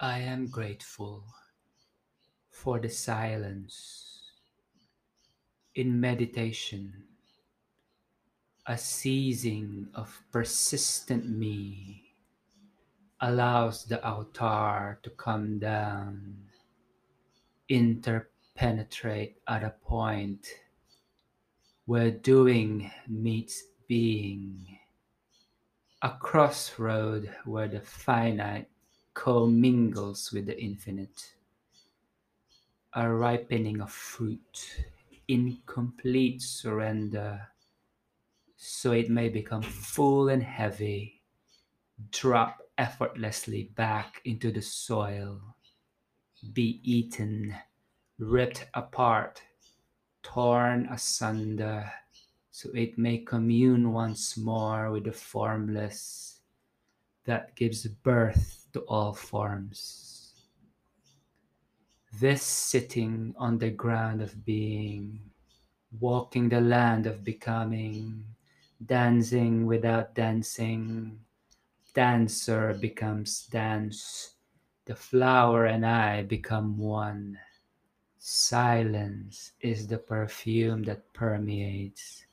I 0.00 0.18
am 0.18 0.48
grateful 0.48 1.22
for 2.50 2.80
the 2.80 2.88
silence 2.88 4.32
in 5.76 6.00
meditation, 6.00 7.04
a 8.66 8.76
ceasing 8.76 9.86
of 9.94 10.20
persistent 10.32 11.30
me 11.30 12.16
allows 13.20 13.84
the 13.84 14.04
altar 14.04 14.98
to 15.04 15.10
come 15.10 15.60
down, 15.60 16.38
interpenetrate 17.68 19.36
at 19.46 19.62
a 19.62 19.76
point 19.86 20.44
where 21.84 22.10
doing 22.10 22.90
meets 23.06 23.62
being, 23.86 24.76
a 26.02 26.10
crossroad 26.18 27.32
where 27.44 27.68
the 27.68 27.80
finite 27.80 28.68
commingles 29.14 30.32
with 30.32 30.46
the 30.46 30.60
infinite, 30.60 31.34
a 32.92 33.08
ripening 33.08 33.80
of 33.80 33.90
fruit, 33.90 34.84
incomplete 35.28 36.42
surrender, 36.42 37.48
so 38.56 38.92
it 38.92 39.08
may 39.08 39.28
become 39.28 39.62
full 39.62 40.28
and 40.28 40.42
heavy, 40.42 41.22
drop 42.10 42.60
effortlessly 42.76 43.70
back 43.74 44.20
into 44.24 44.50
the 44.50 44.62
soil, 44.62 45.40
be 46.52 46.80
eaten, 46.82 47.54
ripped 48.18 48.66
apart, 48.74 49.40
torn 50.22 50.86
asunder, 50.90 51.90
so 52.50 52.68
it 52.74 52.98
may 52.98 53.18
commune 53.18 53.92
once 53.92 54.36
more 54.36 54.90
with 54.90 55.04
the 55.04 55.12
formless 55.12 56.40
that 57.24 57.54
gives 57.54 57.86
birth 57.86 58.63
to 58.74 58.80
all 58.90 59.14
forms. 59.14 60.32
This 62.20 62.42
sitting 62.42 63.32
on 63.38 63.56
the 63.56 63.70
ground 63.70 64.20
of 64.20 64.44
being, 64.44 65.20
walking 66.00 66.48
the 66.48 66.60
land 66.60 67.06
of 67.06 67.22
becoming, 67.22 68.24
dancing 68.84 69.66
without 69.66 70.16
dancing, 70.16 71.20
dancer 71.94 72.74
becomes 72.74 73.46
dance, 73.46 74.34
the 74.86 74.96
flower 74.96 75.66
and 75.66 75.86
I 75.86 76.24
become 76.24 76.76
one. 76.76 77.38
Silence 78.18 79.52
is 79.60 79.86
the 79.86 79.98
perfume 79.98 80.82
that 80.82 81.12
permeates, 81.12 82.26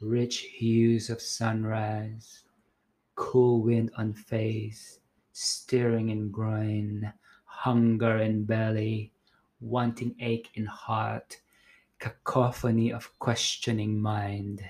rich 0.00 0.38
hues 0.56 1.10
of 1.10 1.20
sunrise, 1.20 2.44
cool 3.14 3.60
wind 3.60 3.90
on 3.98 4.14
face, 4.14 5.00
stirring 5.32 6.10
in 6.10 6.30
groin, 6.30 7.12
hunger 7.44 8.18
in 8.18 8.44
belly, 8.44 9.12
wanting 9.60 10.14
ache 10.20 10.50
in 10.54 10.66
heart, 10.66 11.40
cacophony 11.98 12.92
of 12.92 13.18
questioning 13.18 14.00
mind. 14.00 14.62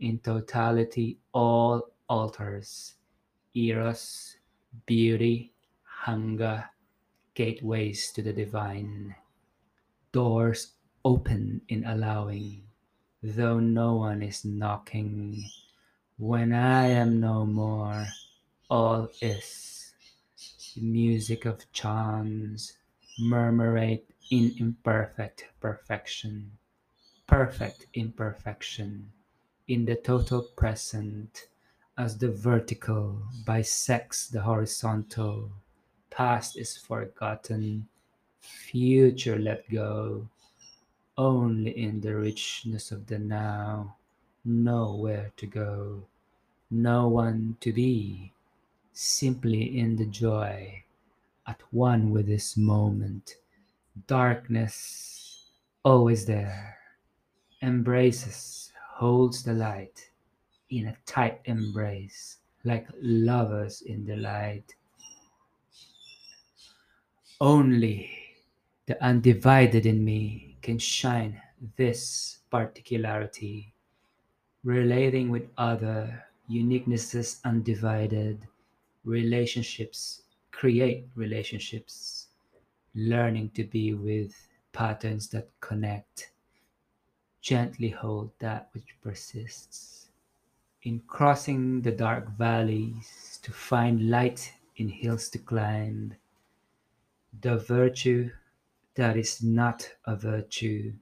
In 0.00 0.20
totality, 0.20 1.18
all 1.32 1.90
altars, 2.08 2.94
eros, 3.54 4.36
beauty, 4.86 5.52
hunger, 5.82 6.64
gateways 7.34 8.12
to 8.12 8.22
the 8.22 8.32
divine, 8.32 9.14
doors 10.12 10.74
open 11.04 11.60
in 11.68 11.84
allowing, 11.84 12.62
though 13.22 13.58
no 13.58 13.94
one 13.94 14.22
is 14.22 14.44
knocking. 14.44 15.44
When 16.16 16.52
I 16.52 16.86
am 16.88 17.20
no 17.20 17.46
more, 17.46 18.06
all 18.70 19.08
is. 19.20 19.67
Music 20.80 21.44
of 21.44 21.70
chants 21.72 22.74
murmurate 23.18 24.08
in 24.30 24.54
imperfect 24.58 25.46
perfection, 25.60 26.52
perfect 27.26 27.86
imperfection, 27.94 29.10
in 29.66 29.84
the 29.84 29.96
total 29.96 30.42
present, 30.42 31.48
as 31.96 32.16
the 32.18 32.30
vertical 32.30 33.22
bisects 33.44 34.28
the 34.28 34.40
horizontal. 34.40 35.50
Past 36.10 36.56
is 36.56 36.76
forgotten, 36.76 37.88
future 38.40 39.38
let 39.38 39.68
go, 39.70 40.28
only 41.16 41.76
in 41.76 42.00
the 42.00 42.14
richness 42.14 42.92
of 42.92 43.06
the 43.06 43.18
now, 43.18 43.96
nowhere 44.44 45.32
to 45.36 45.46
go, 45.46 46.04
no 46.70 47.08
one 47.08 47.56
to 47.60 47.72
be, 47.72 48.32
simply 49.00 49.78
in 49.78 49.94
the 49.94 50.06
joy, 50.06 50.82
at 51.46 51.62
one 51.70 52.10
with 52.10 52.26
this 52.26 52.56
moment. 52.56 53.36
Darkness 54.08 55.46
always 55.84 56.26
there, 56.26 56.76
embraces, 57.62 58.72
holds 58.90 59.44
the 59.44 59.52
light 59.52 60.10
in 60.70 60.88
a 60.88 60.96
tight 61.06 61.40
embrace, 61.44 62.38
like 62.64 62.88
lovers 63.00 63.82
in 63.82 64.04
the 64.04 64.16
light. 64.16 64.74
Only 67.40 68.10
the 68.86 69.00
undivided 69.00 69.86
in 69.86 70.04
me 70.04 70.56
can 70.60 70.76
shine 70.76 71.40
this 71.76 72.38
particularity, 72.50 73.72
relating 74.64 75.30
with 75.30 75.48
other 75.56 76.24
uniquenesses 76.50 77.38
undivided, 77.44 78.44
relationships 79.04 80.22
create 80.50 81.06
relationships, 81.14 82.26
learning 82.94 83.50
to 83.50 83.64
be 83.64 83.94
with 83.94 84.48
patterns 84.72 85.28
that 85.28 85.48
connect, 85.60 86.32
gently 87.40 87.90
hold 87.90 88.30
that 88.40 88.68
which 88.72 88.96
persists. 89.00 90.08
In 90.82 91.00
crossing 91.06 91.82
the 91.82 91.92
dark 91.92 92.36
valleys 92.36 93.38
to 93.42 93.52
find 93.52 94.10
light 94.10 94.52
in 94.76 94.88
hills 94.88 95.28
to 95.30 95.38
climb, 95.38 96.14
the 97.40 97.58
virtue 97.58 98.30
that 98.94 99.16
is 99.16 99.42
not 99.42 99.88
a 100.06 100.16
virtue 100.16 100.92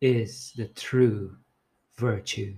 is 0.00 0.52
the 0.56 0.66
true 0.66 1.36
virtue. 1.94 2.54